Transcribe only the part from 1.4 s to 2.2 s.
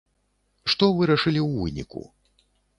ў выніку?